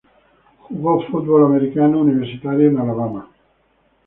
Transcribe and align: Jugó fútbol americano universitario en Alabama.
Jugó 0.67 1.03
fútbol 1.05 1.45
americano 1.45 1.99
universitario 1.99 2.69
en 2.69 2.79
Alabama. 2.79 3.29